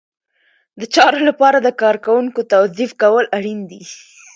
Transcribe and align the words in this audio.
د 0.79 0.81
چارو 0.95 1.19
لپاره 1.29 1.57
د 1.61 1.69
کارکوونکو 1.81 2.41
توظیف 2.53 2.91
کول 3.01 3.25
اړین 3.37 3.59
دي. 3.71 3.83